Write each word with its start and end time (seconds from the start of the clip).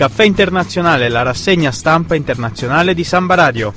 Caffè 0.00 0.24
Internazionale, 0.24 1.10
la 1.10 1.20
rassegna 1.20 1.70
stampa 1.70 2.14
internazionale 2.14 2.94
di 2.94 3.04
Samba 3.04 3.34
Radio. 3.34 3.74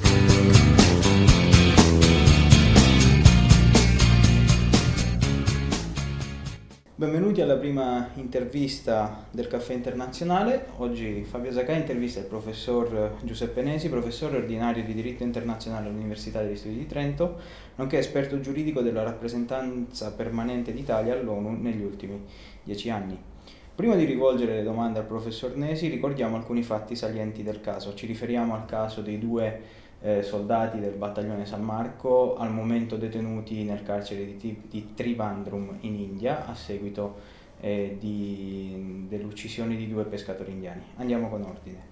Benvenuti 6.96 7.41
alla 7.41 7.58
prima 7.58 8.12
intervista 8.13 9.26
del 9.31 9.47
Caffè 9.47 9.73
Internazionale. 9.73 10.67
Oggi 10.78 11.26
Fabio 11.29 11.51
Zacai 11.51 11.76
intervista 11.76 12.22
il 12.22 12.28
professor 12.28 13.17
Giuseppe 13.24 13.62
Nesi, 13.62 13.90
professore 13.90 14.37
ordinario 14.37 14.81
di 14.81 14.94
diritto 14.94 15.24
internazionale 15.24 15.90
all'Università 15.90 16.41
degli 16.41 16.55
Studi 16.55 16.77
di 16.77 16.88
Trento, 16.88 17.38
nonché 17.76 17.98
esperto 17.98 18.40
giuridico 18.40 18.80
della 18.80 19.03
rappresentanza 19.03 20.13
permanente 20.13 20.71
d'Italia 20.71 21.16
all'ONU 21.16 21.58
negli 21.59 21.84
ultimi 21.84 22.24
dieci 22.63 22.90
anni. 22.90 23.32
Prima 23.76 23.95
di 23.95 24.05
rivolgere 24.05 24.54
le 24.54 24.63
domande 24.63 25.00
al 25.00 25.05
professor 25.05 25.55
Nesi, 25.55 25.88
ricordiamo 25.88 26.36
alcuni 26.36 26.62
fatti 26.62 26.95
salienti 26.95 27.41
del 27.41 27.59
caso. 27.59 27.96
Ci 27.96 28.05
riferiamo 28.05 28.54
al 28.54 28.66
caso 28.66 29.02
dei 29.02 29.18
due 29.18 29.62
eh, 30.02 30.22
soldati 30.22 30.80
del 30.80 30.94
battaglione 30.94 31.48
San 31.48 31.63
Marco 31.63 32.36
al 32.36 32.52
momento 32.52 32.98
detenuti 32.98 33.63
nel 33.63 33.82
carcere 33.82 34.38
di, 34.38 34.62
di 34.70 34.94
Trivandrum 34.94 35.77
in 35.80 35.96
India 35.96 36.46
a 36.46 36.54
seguito 36.54 37.16
eh, 37.62 37.98
di, 37.99 39.08
dell'uccisione 39.09 39.76
di 39.76 39.90
due 39.90 40.04
pescatori 40.04 40.52
indiani. 40.52 40.84
Andiamo 40.98 41.27
con 41.27 41.41
ordine. 41.41 41.88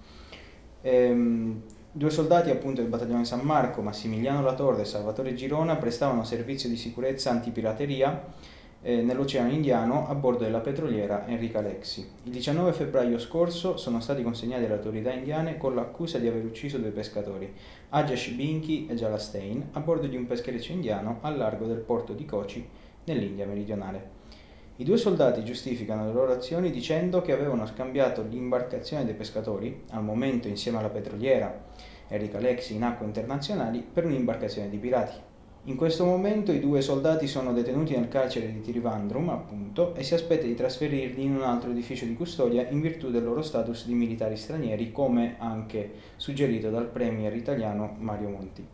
Ehm, 0.82 1.62
due 1.90 2.10
soldati 2.10 2.50
appunto 2.50 2.80
del 2.80 2.90
battaglione 2.90 3.24
San 3.24 3.40
Marco, 3.40 3.82
Massimiliano 3.82 4.40
Latorre 4.40 4.82
e 4.82 4.84
Salvatore 4.84 5.34
Girona, 5.34 5.74
prestavano 5.74 6.22
servizio 6.22 6.68
di 6.68 6.76
sicurezza 6.76 7.30
antipirateria 7.30 8.60
nell'Oceano 8.82 9.52
Indiano 9.52 10.08
a 10.08 10.14
bordo 10.14 10.42
della 10.42 10.58
petroliera 10.58 11.26
Enrica 11.28 11.60
Lexi. 11.60 12.08
Il 12.24 12.32
19 12.32 12.72
febbraio 12.72 13.18
scorso 13.18 13.76
sono 13.76 14.00
stati 14.00 14.22
consegnati 14.22 14.64
alle 14.64 14.74
autorità 14.74 15.12
indiane 15.12 15.56
con 15.56 15.74
l'accusa 15.74 16.18
di 16.18 16.26
aver 16.26 16.44
ucciso 16.44 16.78
due 16.78 16.90
pescatori, 16.90 17.52
Ajash 17.90 18.30
Binki 18.30 18.86
e 18.88 18.94
Jalastein, 18.94 19.68
a 19.72 19.80
bordo 19.80 20.08
di 20.08 20.16
un 20.16 20.26
peschereccio 20.26 20.72
indiano 20.72 21.18
al 21.20 21.36
largo 21.36 21.66
del 21.66 21.78
porto 21.78 22.12
di 22.12 22.24
Kochi, 22.24 22.66
nell'India 23.04 23.46
meridionale. 23.46 24.20
I 24.76 24.84
due 24.84 24.96
soldati 24.96 25.44
giustificano 25.44 26.06
le 26.06 26.12
loro 26.12 26.32
azioni 26.32 26.70
dicendo 26.70 27.22
che 27.22 27.32
avevano 27.32 27.66
scambiato 27.66 28.22
l'imbarcazione 28.28 29.04
dei 29.04 29.14
pescatori, 29.14 29.84
al 29.90 30.02
momento 30.02 30.48
insieme 30.48 30.78
alla 30.78 30.88
petroliera 30.88 31.66
Enrica 32.08 32.40
Lexi 32.40 32.74
in 32.74 32.82
acque 32.82 33.06
internazionali, 33.06 33.80
per 33.80 34.06
un'imbarcazione 34.06 34.68
di 34.68 34.78
pirati. 34.78 35.30
In 35.66 35.76
questo 35.76 36.04
momento 36.04 36.50
i 36.50 36.58
due 36.58 36.80
soldati 36.80 37.28
sono 37.28 37.52
detenuti 37.52 37.94
nel 37.94 38.08
carcere 38.08 38.52
di 38.52 38.60
Tirivandrum, 38.62 39.28
appunto, 39.28 39.94
e 39.94 40.02
si 40.02 40.12
aspetta 40.12 40.44
di 40.44 40.56
trasferirli 40.56 41.22
in 41.22 41.36
un 41.36 41.42
altro 41.42 41.70
edificio 41.70 42.04
di 42.04 42.14
custodia 42.14 42.66
in 42.68 42.80
virtù 42.80 43.12
del 43.12 43.22
loro 43.22 43.42
status 43.42 43.86
di 43.86 43.94
militari 43.94 44.36
stranieri, 44.36 44.90
come 44.90 45.36
anche 45.38 45.92
suggerito 46.16 46.68
dal 46.68 46.86
premier 46.86 47.36
italiano 47.36 47.94
Mario 48.00 48.30
Monti. 48.30 48.66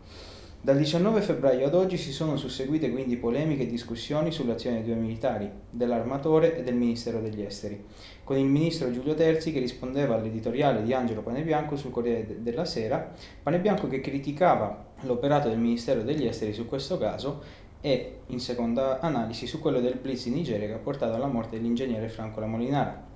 Dal 0.60 0.76
19 0.76 1.20
febbraio 1.20 1.66
ad 1.66 1.74
oggi 1.74 1.96
si 1.96 2.10
sono 2.10 2.36
susseguite 2.36 2.90
quindi 2.90 3.16
polemiche 3.16 3.62
e 3.62 3.68
discussioni 3.68 4.32
sull'azione 4.32 4.82
dei 4.82 4.86
due 4.86 5.00
militari, 5.00 5.48
dell'armatore 5.70 6.58
e 6.58 6.64
del 6.64 6.74
Ministero 6.74 7.20
degli 7.20 7.42
Esteri, 7.42 7.82
con 8.24 8.36
il 8.36 8.44
ministro 8.44 8.90
Giulio 8.90 9.14
Terzi 9.14 9.52
che 9.52 9.60
rispondeva 9.60 10.16
all'editoriale 10.16 10.82
di 10.82 10.92
Angelo 10.92 11.22
Panebianco 11.22 11.76
sul 11.76 11.92
Corriere 11.92 12.42
della 12.42 12.64
Sera, 12.64 13.12
Panebianco 13.40 13.86
che 13.86 14.00
criticava 14.00 14.86
l'operato 15.02 15.48
del 15.48 15.58
Ministero 15.58 16.02
degli 16.02 16.26
Esteri 16.26 16.52
su 16.52 16.66
questo 16.66 16.98
caso 16.98 17.40
e, 17.80 18.22
in 18.26 18.40
seconda 18.40 18.98
analisi, 18.98 19.46
su 19.46 19.60
quello 19.60 19.78
del 19.80 19.96
blitz 20.02 20.26
in 20.26 20.34
Nigeria 20.34 20.66
che 20.66 20.74
ha 20.74 20.78
portato 20.78 21.14
alla 21.14 21.28
morte 21.28 21.56
dell'ingegnere 21.56 22.08
Franco 22.08 22.40
Lamolinara. 22.40 23.07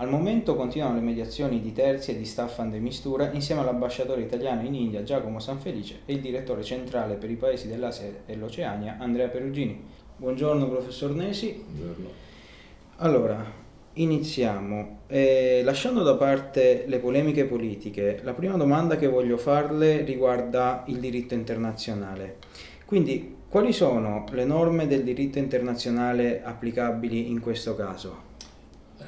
Al 0.00 0.08
momento 0.08 0.54
continuano 0.54 0.94
le 0.94 1.00
mediazioni 1.00 1.60
di 1.60 1.72
Terzi 1.72 2.12
e 2.12 2.16
di 2.16 2.24
Staffan 2.24 2.70
de 2.70 2.78
Mistura 2.78 3.32
insieme 3.32 3.62
all'ambasciatore 3.62 4.20
italiano 4.20 4.62
in 4.62 4.72
India 4.72 5.02
Giacomo 5.02 5.40
Sanfelice 5.40 6.02
e 6.06 6.12
il 6.12 6.20
direttore 6.20 6.62
centrale 6.62 7.14
per 7.14 7.28
i 7.30 7.34
paesi 7.34 7.66
dell'Asia 7.66 8.08
e 8.24 8.36
l'Oceania 8.36 8.98
Andrea 9.00 9.26
Perugini. 9.26 9.82
Buongiorno 10.16 10.68
professor 10.68 11.10
Nesi. 11.10 11.64
Buongiorno. 11.66 12.10
Allora, 12.98 13.44
iniziamo. 13.94 14.98
Eh, 15.08 15.62
lasciando 15.64 16.04
da 16.04 16.14
parte 16.14 16.84
le 16.86 17.00
polemiche 17.00 17.46
politiche, 17.46 18.20
la 18.22 18.34
prima 18.34 18.56
domanda 18.56 18.96
che 18.96 19.08
voglio 19.08 19.36
farle 19.36 20.02
riguarda 20.02 20.84
il 20.86 21.00
diritto 21.00 21.34
internazionale. 21.34 22.36
Quindi, 22.84 23.34
quali 23.48 23.72
sono 23.72 24.26
le 24.30 24.44
norme 24.44 24.86
del 24.86 25.02
diritto 25.02 25.38
internazionale 25.38 26.40
applicabili 26.40 27.28
in 27.28 27.40
questo 27.40 27.74
caso? 27.74 28.27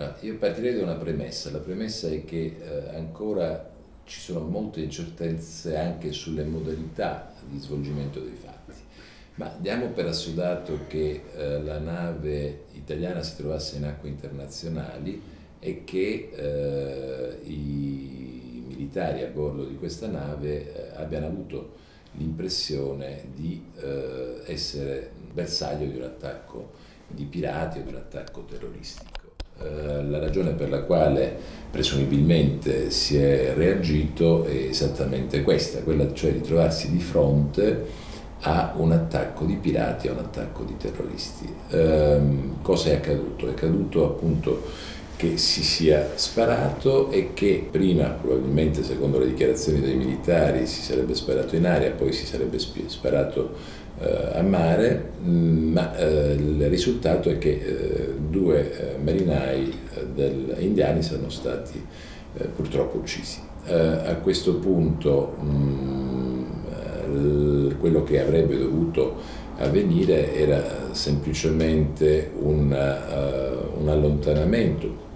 Allora, 0.01 0.17
io 0.21 0.39
partirei 0.39 0.77
da 0.77 0.83
una 0.83 0.95
premessa. 0.95 1.51
La 1.51 1.59
premessa 1.59 2.09
è 2.09 2.25
che 2.25 2.57
eh, 2.59 2.97
ancora 2.97 3.69
ci 4.05 4.19
sono 4.19 4.41
molte 4.41 4.81
incertezze 4.81 5.77
anche 5.77 6.13
sulle 6.13 6.45
modalità 6.45 7.31
di 7.47 7.59
svolgimento 7.59 8.19
dei 8.19 8.35
fatti. 8.35 8.79
Ma 9.35 9.55
diamo 9.59 9.89
per 9.89 10.07
assodato 10.07 10.87
che 10.87 11.25
eh, 11.37 11.63
la 11.63 11.79
nave 11.79 12.65
italiana 12.73 13.23
si 13.23 13.37
trovasse 13.37 13.77
in 13.77 13.85
acque 13.85 14.09
internazionali 14.09 15.21
e 15.59 15.85
che 15.85 16.31
eh, 16.35 17.39
i 17.45 18.65
militari 18.67 19.23
a 19.23 19.27
bordo 19.27 19.67
di 19.67 19.77
questa 19.77 20.07
nave 20.07 20.95
abbiano 20.95 21.27
avuto 21.27 21.77
l'impressione 22.13 23.27
di 23.35 23.63
essere 24.47 25.13
bersaglio 25.33 25.87
di 25.89 25.97
un 25.97 26.03
attacco 26.03 26.73
di 27.07 27.25
pirati 27.25 27.79
o 27.79 27.83
di 27.83 27.89
un 27.89 27.97
attacco 27.97 28.45
terroristico. 28.45 29.10
Eh, 29.63 30.03
la 30.05 30.19
ragione 30.19 30.53
per 30.53 30.71
la 30.71 30.81
quale 30.81 31.37
presumibilmente 31.71 32.91
si 32.91 33.17
è 33.17 33.53
reagito 33.55 34.45
è 34.45 34.55
esattamente 34.55 35.43
questa, 35.43 35.81
quella 35.81 36.13
cioè 36.15 36.33
di 36.33 36.41
trovarsi 36.41 36.91
di 36.91 36.99
fronte 36.99 38.09
a 38.41 38.73
un 38.77 38.93
attacco 38.93 39.45
di 39.45 39.57
pirati, 39.57 40.09
a 40.09 40.13
un 40.13 40.19
attacco 40.19 40.65
di 40.65 40.77
terroristi. 40.79 41.55
Ehm, 41.71 42.63
cosa 42.63 42.91
è 42.91 42.95
accaduto? 42.95 43.47
È 43.47 43.51
accaduto 43.51 44.05
appunto 44.07 44.63
che 45.21 45.37
si 45.37 45.63
sia 45.63 46.13
sparato 46.15 47.11
e 47.11 47.35
che 47.35 47.69
prima, 47.71 48.05
probabilmente 48.09 48.83
secondo 48.83 49.19
le 49.19 49.27
dichiarazioni 49.27 49.79
dei 49.83 49.95
militari, 49.95 50.67
si 50.67 50.81
sarebbe 50.81 51.15
sparato 51.15 51.57
in 51.57 51.67
aria, 51.67 51.91
poi 51.91 52.11
si 52.11 52.25
sarebbe 52.25 52.59
sparato 52.59 53.53
eh, 54.01 54.31
a 54.33 54.41
mare, 54.41 55.11
mm, 55.23 55.73
ma 55.73 55.95
eh, 55.95 56.33
il 56.33 56.67
risultato 56.71 57.29
è 57.29 57.37
che 57.37 57.51
eh, 57.51 58.15
due 58.31 58.97
marinai 59.03 59.71
del, 60.15 60.57
indiani 60.59 61.03
sono 61.03 61.29
stati 61.29 61.85
purtroppo 62.55 62.97
uccisi. 62.97 63.41
a 63.67 64.15
questo 64.23 64.55
punto 64.55 65.35
mh, 65.39 66.47
mm, 67.09 67.71
quello 67.79 68.05
che 68.05 68.23
avrebbe 68.23 68.57
dovuto 68.57 69.17
avvenire 69.59 70.35
era 70.35 70.95
semplicemente 70.95 72.31
un, 72.41 72.71
uh, 72.71 73.83
un 73.83 73.89
allontanamento 73.89 75.09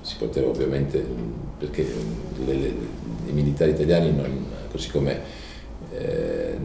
si 0.00 0.16
poteva 0.18 0.48
ovviamente, 0.48 1.04
perché 1.58 1.86
le, 2.44 2.54
le, 2.54 2.72
i 3.28 3.32
militari 3.32 3.72
italiani, 3.72 4.14
non, 4.14 4.46
così, 4.70 4.90
come, 4.90 5.20
eh, 5.92 6.56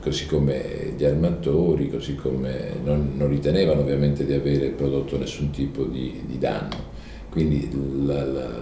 così, 0.00 0.26
come, 0.26 0.92
gli 0.96 1.04
armatori, 1.04 1.90
così 1.90 2.14
come 2.14 2.72
non, 2.82 3.12
non, 3.16 3.28
ritenevano 3.28 3.80
ovviamente 3.80 4.24
di 4.24 4.32
avere 4.32 4.68
prodotto 4.68 5.18
nessun 5.18 5.50
tipo 5.50 5.84
di, 5.84 6.22
di 6.26 6.38
danno. 6.38 6.92
Quindi 7.30 7.68
la, 8.04 8.24
la, 8.24 8.60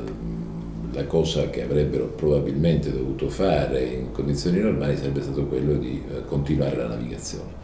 la, 0.92 1.04
cosa 1.04 1.50
che 1.50 1.62
avrebbero 1.62 2.06
probabilmente 2.06 2.90
dovuto 2.90 3.28
fare 3.28 3.84
in 3.84 4.12
condizioni 4.12 4.60
normali 4.60 4.96
sarebbe 4.96 5.20
stato 5.20 5.44
quello 5.44 5.74
di 5.74 6.02
eh, 6.08 6.24
continuare 6.24 6.76
la 6.76 6.86
navigazione 6.86 7.60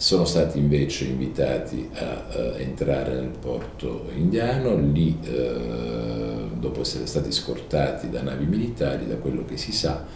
sono 0.00 0.24
stati 0.24 0.56
invece 0.56 1.04
invitati 1.04 1.90
a, 1.92 2.24
a 2.30 2.58
entrare 2.58 3.12
nel 3.12 3.28
porto 3.38 4.06
indiano, 4.16 4.74
lì 4.74 5.14
eh, 5.22 6.48
dopo 6.58 6.80
essere 6.80 7.04
stati 7.04 7.30
scortati 7.30 8.08
da 8.08 8.22
navi 8.22 8.46
militari, 8.46 9.06
da 9.06 9.16
quello 9.16 9.44
che 9.44 9.58
si 9.58 9.72
sa, 9.72 10.06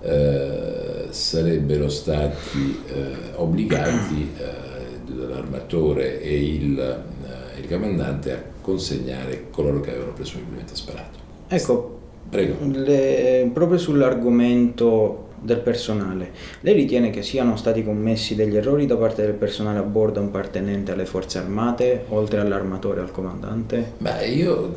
eh, 0.00 1.08
sarebbero 1.10 1.90
stati 1.90 2.84
eh, 2.86 3.32
obbligati 3.34 4.30
eh, 4.34 5.12
l'armatore 5.14 6.22
e 6.22 6.42
il, 6.42 6.78
eh, 6.78 7.60
il 7.60 7.68
comandante 7.68 8.32
a 8.32 8.42
consegnare 8.62 9.48
coloro 9.50 9.80
che 9.80 9.90
avevano 9.90 10.14
presumibilmente 10.14 10.74
sparato. 10.74 11.18
Ecco, 11.48 11.98
le, 12.30 13.50
proprio 13.52 13.76
sull'argomento 13.76 15.32
del 15.44 15.58
personale. 15.58 16.30
Lei 16.60 16.74
ritiene 16.74 17.10
che 17.10 17.22
siano 17.22 17.56
stati 17.56 17.84
commessi 17.84 18.34
degli 18.34 18.56
errori 18.56 18.86
da 18.86 18.96
parte 18.96 19.22
del 19.22 19.34
personale 19.34 19.78
a 19.78 19.82
bordo 19.82 20.20
appartenente 20.20 20.92
alle 20.92 21.04
forze 21.04 21.38
armate, 21.38 22.04
oltre 22.08 22.40
all'armatore 22.40 23.00
e 23.00 23.02
al 23.02 23.10
comandante? 23.10 23.92
Beh, 23.98 24.26
io 24.26 24.72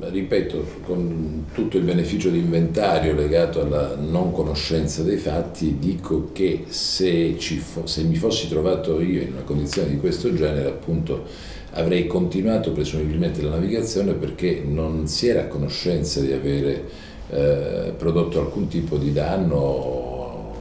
ripeto, 0.00 0.64
con 0.84 1.46
tutto 1.52 1.76
il 1.76 1.82
beneficio 1.82 2.30
di 2.30 2.38
inventario 2.38 3.14
legato 3.14 3.60
alla 3.60 3.96
non 3.96 4.32
conoscenza 4.32 5.02
dei 5.02 5.16
fatti, 5.16 5.78
dico 5.78 6.30
che 6.32 6.64
se, 6.68 7.34
fo- 7.34 7.86
se 7.86 8.02
mi 8.04 8.16
fossi 8.16 8.48
trovato 8.48 9.00
io 9.00 9.22
in 9.22 9.32
una 9.32 9.42
condizione 9.42 9.90
di 9.90 9.98
questo 9.98 10.32
genere, 10.32 10.68
appunto, 10.68 11.24
avrei 11.72 12.06
continuato 12.06 12.72
presumibilmente 12.72 13.42
la 13.42 13.50
navigazione 13.50 14.14
perché 14.14 14.62
non 14.64 15.06
si 15.06 15.28
era 15.28 15.42
a 15.42 15.46
conoscenza 15.46 16.20
di 16.20 16.32
avere 16.32 17.06
eh, 17.30 17.92
prodotto 17.96 18.40
alcun 18.40 18.68
tipo 18.68 18.96
di 18.96 19.12
danno 19.12 19.56
o, 19.56 20.52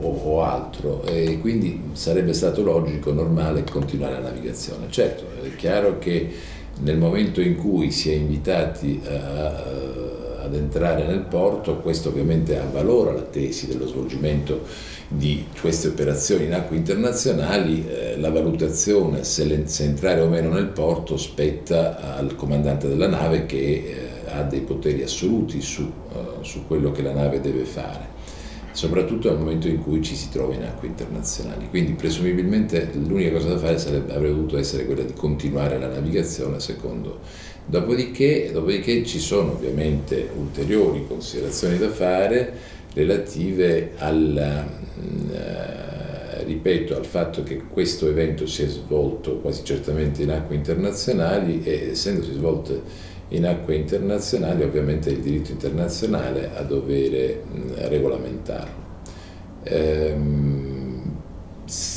o, 0.00 0.42
altro 0.42 1.04
e 1.04 1.38
quindi 1.40 1.80
sarebbe 1.92 2.32
stato 2.32 2.62
logico, 2.62 3.12
normale 3.12 3.64
continuare 3.64 4.14
la 4.14 4.30
navigazione. 4.30 4.86
Certo, 4.90 5.24
è 5.42 5.54
chiaro 5.56 5.98
che 5.98 6.30
nel 6.80 6.98
momento 6.98 7.40
in 7.40 7.56
cui 7.56 7.90
si 7.90 8.10
è 8.10 8.14
invitati 8.14 9.00
a, 9.06 9.86
ad 10.46 10.54
entrare 10.54 11.06
nel 11.06 11.20
porto, 11.20 11.78
questo 11.78 12.08
ovviamente 12.08 12.58
avvalora 12.58 13.12
la 13.12 13.22
tesi 13.22 13.66
dello 13.66 13.86
svolgimento 13.86 14.62
di 15.08 15.46
queste 15.60 15.88
operazioni 15.88 16.44
in 16.44 16.54
acque 16.54 16.76
internazionali, 16.76 17.86
eh, 17.86 18.18
la 18.18 18.30
valutazione 18.30 19.24
se, 19.24 19.44
le, 19.44 19.66
se, 19.66 19.84
entrare 19.84 20.20
o 20.20 20.28
meno 20.28 20.50
nel 20.50 20.66
porto 20.66 21.16
spetta 21.16 22.16
al 22.16 22.34
comandante 22.34 22.88
della 22.88 23.08
nave 23.08 23.46
che 23.46 23.56
eh, 23.56 24.15
ha 24.36 24.42
dei 24.42 24.60
poteri 24.60 25.02
assoluti 25.02 25.60
su, 25.60 25.82
uh, 25.82 26.42
su 26.42 26.66
quello 26.66 26.92
che 26.92 27.02
la 27.02 27.12
nave 27.12 27.40
deve 27.40 27.64
fare 27.64 28.14
soprattutto 28.76 29.30
nel 29.30 29.38
momento 29.38 29.68
in 29.68 29.82
cui 29.82 30.02
ci 30.02 30.14
si 30.14 30.28
trova 30.28 30.52
in 30.52 30.62
acque 30.62 30.88
internazionali. 30.88 31.66
Quindi 31.70 31.92
presumibilmente 31.92 32.90
l'unica 32.92 33.30
cosa 33.30 33.48
da 33.48 33.56
fare 33.56 33.78
sarebbe, 33.78 34.12
avrebbe 34.12 34.34
dovuto 34.34 34.58
essere 34.58 34.84
quella 34.84 35.02
di 35.02 35.14
continuare 35.14 35.78
la 35.78 35.88
navigazione 35.88 36.60
secondo. 36.60 37.20
Dopodiché, 37.64 38.50
dopodiché 38.52 39.02
ci 39.06 39.18
sono 39.18 39.52
ovviamente 39.52 40.28
ulteriori 40.36 41.06
considerazioni 41.08 41.78
da 41.78 41.88
fare 41.88 42.52
relative 42.92 43.92
al, 43.96 44.36
eh, 45.32 46.44
ripeto, 46.44 46.96
al 46.96 47.06
fatto 47.06 47.42
che 47.42 47.62
questo 47.68 48.08
evento 48.08 48.46
si 48.46 48.62
è 48.62 48.68
svolto 48.68 49.38
quasi 49.38 49.64
certamente 49.64 50.22
in 50.22 50.30
acque 50.30 50.54
internazionali 50.54 51.62
e 51.64 51.88
essendosi 51.92 52.34
svolto 52.34 52.82
in 53.28 53.46
acque 53.46 53.74
internazionali 53.74 54.62
ovviamente 54.62 55.10
è 55.10 55.12
il 55.12 55.20
diritto 55.20 55.50
internazionale 55.50 56.50
a 56.54 56.62
dovere 56.62 57.42
regolamentarlo. 57.74 58.84
Ehm, 59.64 61.14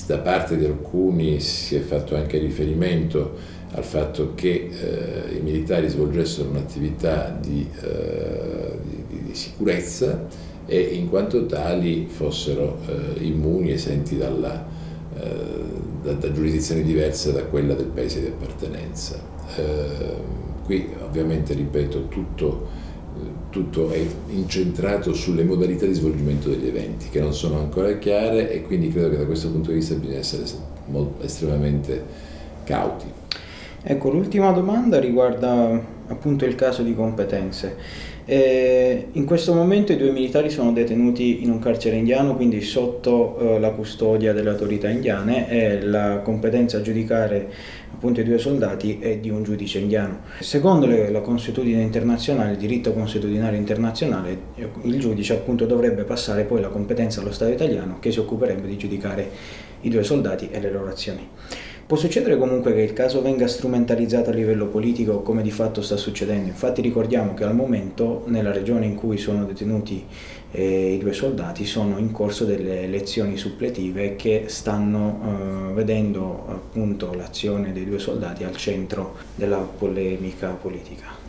da 0.07 0.17
parte 0.17 0.57
di 0.57 0.65
alcuni 0.65 1.39
si 1.39 1.75
è 1.75 1.79
fatto 1.81 2.15
anche 2.15 2.39
riferimento 2.39 3.57
al 3.73 3.83
fatto 3.83 4.33
che 4.33 4.69
eh, 4.71 5.35
i 5.35 5.41
militari 5.41 5.87
svolgessero 5.87 6.49
un'attività 6.49 7.37
di, 7.39 7.69
eh, 7.81 8.79
di, 9.07 9.23
di, 9.25 9.35
sicurezza 9.35 10.25
e 10.65 10.79
in 10.79 11.07
quanto 11.07 11.45
tali 11.45 12.07
fossero 12.09 12.79
eh, 12.87 13.23
immuni, 13.23 13.71
esenti 13.71 14.17
dalla, 14.17 14.65
da, 16.01 16.13
da, 16.13 16.31
giurisdizioni 16.31 16.81
diverse 16.81 17.31
da 17.31 17.43
quella 17.43 17.75
del 17.75 17.87
paese 17.87 18.21
di 18.21 18.27
appartenenza. 18.27 19.21
Qui 20.69 20.87
ovviamente, 21.03 21.55
ripeto, 21.55 22.09
tutto, 22.09 22.67
tutto, 23.49 23.89
è 23.89 24.05
incentrato 24.29 25.15
sulle 25.15 25.43
modalità 25.43 25.87
di 25.87 25.93
svolgimento 25.93 26.47
degli 26.47 26.67
eventi 26.67 27.09
che 27.09 27.19
non 27.19 27.33
sono 27.33 27.57
ancora 27.57 27.97
chiare 27.97 28.51
e 28.51 28.61
quindi 28.61 28.89
credo 28.89 29.09
che 29.09 29.17
da 29.17 29.25
questo 29.25 29.49
punto 29.49 29.69
di 29.71 29.77
vista 29.77 29.95
bisogna 29.95 30.19
essere 30.19 30.43
estremamente 31.21 32.05
cauti. 32.65 33.07
Ecco, 33.81 34.11
l'ultima 34.11 34.51
domanda 34.51 34.99
riguarda 34.99 35.83
appunto 36.09 36.45
il 36.45 36.55
caso 36.55 36.83
di 36.83 36.93
competenze. 36.93 38.17
Eh, 38.25 39.07
in 39.13 39.25
questo 39.25 39.55
momento 39.55 39.91
i 39.91 39.97
due 39.97 40.11
militari 40.11 40.51
sono 40.51 40.71
detenuti 40.71 41.41
in 41.41 41.49
un 41.49 41.57
carcere 41.57 41.95
indiano, 41.95 42.35
quindi 42.35 42.61
sotto 42.61 43.39
eh, 43.39 43.59
la 43.59 43.71
custodia 43.71 44.33
delle 44.33 44.49
autorità 44.49 44.87
indiane 44.87 45.49
e 45.49 45.81
la 45.81 46.19
competenza 46.23 46.77
a 46.77 46.81
giudicare 46.81 47.49
appunto 47.91 48.21
i 48.21 48.23
due 48.23 48.37
soldati 48.37 48.99
è 48.99 49.17
di 49.17 49.31
un 49.31 49.43
giudice 49.43 49.79
indiano. 49.79 50.19
Secondo 50.41 50.85
le, 50.85 51.09
la 51.09 51.21
consuetudine 51.21 51.81
internazionale, 51.81 52.51
il 52.51 52.57
diritto 52.57 52.93
consuetudinario 52.93 53.57
internazionale, 53.57 54.37
il 54.83 54.99
giudice 54.99 55.33
appunto 55.33 55.65
dovrebbe 55.65 56.03
passare 56.03 56.43
poi 56.43 56.61
la 56.61 56.69
competenza 56.69 57.21
allo 57.21 57.31
Stato 57.31 57.51
italiano 57.51 57.97
che 57.99 58.11
si 58.11 58.19
occuperebbe 58.19 58.67
di 58.67 58.77
giudicare 58.77 59.27
i 59.81 59.89
due 59.89 60.03
soldati 60.03 60.49
e 60.51 60.59
le 60.59 60.71
loro 60.71 60.89
azioni. 60.89 61.27
Può 61.89 61.97
succedere 61.97 62.37
comunque 62.37 62.75
che 62.75 62.81
il 62.81 62.93
caso 62.93 63.19
venga 63.19 63.47
strumentalizzato 63.47 64.29
a 64.29 64.33
livello 64.33 64.67
politico 64.67 65.23
come 65.23 65.41
di 65.41 65.49
fatto 65.49 65.81
sta 65.81 65.97
succedendo. 65.97 66.45
Infatti 66.47 66.81
ricordiamo 66.81 67.33
che 67.33 67.43
al 67.43 67.55
momento 67.55 68.25
nella 68.27 68.51
regione 68.51 68.85
in 68.85 68.93
cui 68.93 69.17
sono 69.17 69.43
detenuti 69.43 70.05
eh, 70.51 70.93
i 70.93 70.99
due 70.99 71.13
soldati 71.13 71.65
sono 71.65 71.97
in 71.97 72.11
corso 72.11 72.45
delle 72.45 72.83
elezioni 72.83 73.37
suppletive 73.37 74.15
che 74.15 74.43
stanno 74.49 75.69
eh, 75.71 75.73
vedendo 75.73 76.45
appunto 76.49 77.11
l'azione 77.15 77.73
dei 77.73 77.85
due 77.85 77.97
soldati 77.97 78.43
al 78.43 78.55
centro 78.55 79.15
della 79.33 79.57
polemica 79.57 80.49
politica. 80.49 81.28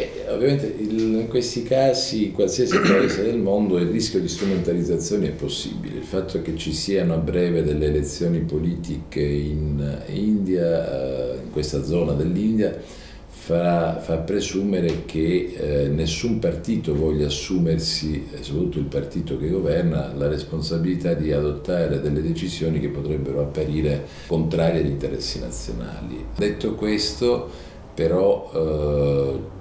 E 0.00 0.30
ovviamente 0.30 0.74
in 0.78 1.26
questi 1.28 1.62
casi, 1.62 2.26
in 2.26 2.32
qualsiasi 2.32 2.78
paese 2.80 3.22
del 3.24 3.38
mondo, 3.38 3.78
il 3.78 3.88
rischio 3.88 4.20
di 4.20 4.28
strumentalizzazione 4.28 5.28
è 5.28 5.32
possibile. 5.32 5.98
Il 5.98 6.04
fatto 6.04 6.40
che 6.40 6.56
ci 6.56 6.72
siano 6.72 7.14
a 7.14 7.18
breve 7.18 7.62
delle 7.62 7.86
elezioni 7.86 8.40
politiche 8.40 9.20
in 9.20 10.02
India, 10.08 11.32
eh, 11.32 11.36
in 11.44 11.50
questa 11.50 11.84
zona 11.84 12.12
dell'India, 12.12 12.78
fa, 13.26 13.98
fa 13.98 14.18
presumere 14.18 15.04
che 15.06 15.54
eh, 15.56 15.88
nessun 15.88 16.38
partito 16.38 16.94
voglia 16.94 17.26
assumersi, 17.26 18.26
soprattutto 18.40 18.78
il 18.78 18.84
partito 18.84 19.36
che 19.36 19.48
governa, 19.48 20.12
la 20.14 20.28
responsabilità 20.28 21.14
di 21.14 21.32
adottare 21.32 22.00
delle 22.00 22.22
decisioni 22.22 22.78
che 22.78 22.88
potrebbero 22.88 23.40
apparire 23.40 24.06
contrarie 24.26 24.80
agli 24.80 24.90
interessi 24.90 25.40
nazionali. 25.40 26.24
Detto 26.36 26.74
questo, 26.74 27.48
però, 27.92 28.50
eh, 28.54 29.58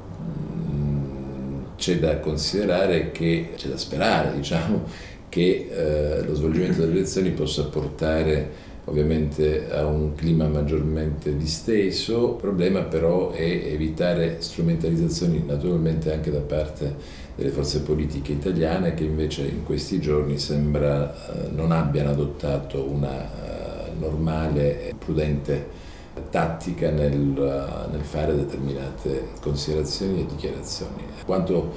c'è 1.80 1.98
da 1.98 2.20
considerare 2.20 3.12
che, 3.12 3.54
c'è 3.56 3.70
da 3.70 3.78
sperare 3.78 4.36
diciamo, 4.36 4.84
che 5.30 5.70
eh, 5.72 6.24
lo 6.24 6.36
svolgimento 6.36 6.82
delle 6.82 6.98
elezioni 6.98 7.32
possa 7.32 7.66
portare 7.66 8.68
ovviamente 8.86 9.70
a 9.72 9.86
un 9.86 10.16
clima 10.16 10.48
maggiormente 10.48 11.38
disteso, 11.38 12.32
il 12.32 12.36
problema 12.42 12.82
però 12.82 13.32
è 13.32 13.42
evitare 13.42 14.38
strumentalizzazioni 14.42 15.44
naturalmente 15.46 16.12
anche 16.12 16.32
da 16.32 16.40
parte 16.40 16.96
delle 17.36 17.52
forze 17.52 17.82
politiche 17.82 18.34
italiane 18.34 18.96
che 18.96 19.04
invece 19.04 19.44
in 19.44 19.64
questi 19.64 20.02
giorni 20.02 20.40
sembra 20.40 21.14
eh, 21.14 21.50
non 21.52 21.72
abbiano 21.72 22.10
adottato 22.10 22.84
una 22.84 23.88
eh, 23.88 23.92
normale 23.98 24.90
e 24.90 24.94
prudente 24.98 25.88
tattica 26.30 26.90
nel, 26.90 27.88
nel, 27.92 28.02
fare 28.02 28.36
determinate 28.36 29.30
considerazioni 29.42 30.22
e 30.22 30.26
dichiarazioni. 30.26 31.04
Quanto 31.26 31.72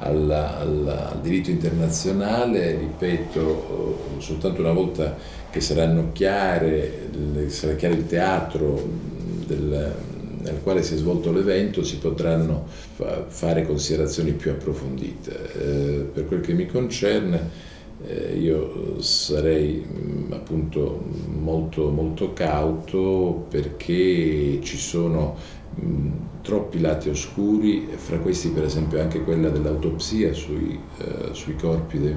al, 0.00 0.30
al, 0.30 1.08
al 1.12 1.20
diritto 1.20 1.50
internazionale, 1.50 2.76
ripeto, 2.76 4.16
eh, 4.18 4.20
soltanto 4.20 4.60
una 4.60 4.72
volta 4.72 5.16
che 5.50 5.60
saranno 5.60 6.10
chiare, 6.12 7.08
sarà 7.48 7.74
chiaro 7.74 7.94
il 7.94 8.06
teatro 8.06 8.86
del, 9.46 9.94
nel 10.42 10.60
quale 10.62 10.82
si 10.82 10.94
è 10.94 10.96
svolto 10.96 11.32
l'evento, 11.32 11.82
si 11.82 11.98
potranno 11.98 12.66
fa, 12.94 13.24
fare 13.26 13.66
considerazioni 13.66 14.32
più 14.32 14.50
approfondite. 14.50 15.52
Eh, 15.58 16.10
per 16.12 16.26
quel 16.26 16.40
che 16.40 16.52
mi 16.52 16.66
concerne, 16.66 17.66
eh, 18.06 18.36
io 18.38 19.00
sarei 19.00 19.84
mm, 19.84 20.32
appunto 20.32 21.02
molto, 21.26 21.90
molto 21.90 22.32
cauto 22.32 23.46
perché 23.48 24.60
ci 24.62 24.76
sono 24.76 25.36
mm, 25.80 26.10
troppi 26.42 26.80
lati 26.80 27.08
oscuri, 27.08 27.88
fra 27.96 28.18
questi 28.18 28.50
per 28.50 28.64
esempio 28.64 29.00
anche 29.00 29.22
quella 29.22 29.48
dell'autopsia 29.48 30.32
sui, 30.32 30.78
eh, 30.98 31.28
sui 31.32 31.56
corpi 31.56 31.98
dei, 31.98 32.14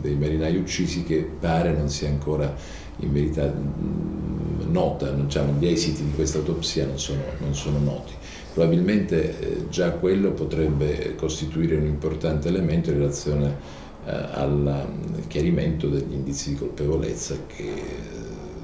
dei, 0.00 0.16
marinai 0.16 0.56
uccisi 0.56 1.04
che 1.04 1.28
pare 1.38 1.72
non 1.72 1.88
sia 1.88 2.08
ancora 2.08 2.52
in 2.98 3.12
verità 3.12 3.46
mh, 3.46 4.64
mm, 4.64 4.72
nota, 4.72 5.10
diciamo, 5.10 5.54
gli 5.58 5.66
esiti 5.66 6.04
di 6.04 6.12
questa 6.12 6.38
autopsia 6.38 6.86
non 6.86 6.98
sono, 6.98 7.22
non 7.38 7.54
sono 7.54 7.78
noti. 7.78 8.12
Probabilmente 8.52 9.38
eh, 9.38 9.68
già 9.68 9.92
quello 9.92 10.32
potrebbe 10.32 11.14
costituire 11.14 11.76
un 11.76 11.86
importante 11.86 12.48
elemento 12.48 12.90
in 12.90 12.98
relazione 12.98 13.88
al 14.06 14.86
chiarimento 15.28 15.88
degli 15.88 16.12
indizi 16.12 16.50
di 16.50 16.56
colpevolezza 16.56 17.36
che 17.46 17.62
eh, 17.62 17.74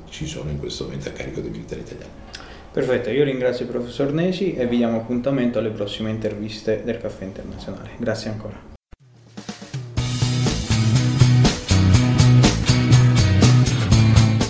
ci 0.09 0.26
sono 0.26 0.50
in 0.50 0.59
questo 0.59 0.85
momento 0.85 1.09
a 1.09 1.12
carico 1.12 1.40
dei 1.40 1.50
militari 1.50 1.83
italiani. 1.83 2.11
Perfetto, 2.73 3.11
io 3.11 3.25
ringrazio 3.25 3.64
il 3.64 3.71
professor 3.71 4.12
Nesi 4.12 4.55
e 4.55 4.66
vi 4.66 4.76
diamo 4.76 4.99
appuntamento 4.99 5.59
alle 5.59 5.71
prossime 5.71 6.11
interviste 6.11 6.83
del 6.85 6.99
Caffè 6.99 7.25
Internazionale. 7.25 7.90
Grazie 7.97 8.31
ancora. 8.31 8.75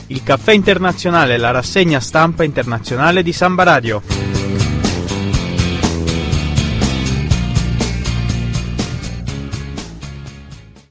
Il 0.08 0.22
Caffè 0.24 0.52
Internazionale 0.52 1.34
è 1.34 1.36
la 1.36 1.52
rassegna 1.52 2.00
stampa 2.00 2.42
internazionale 2.42 3.22
di 3.22 3.32
Samba 3.32 3.62
Radio. 3.62 4.25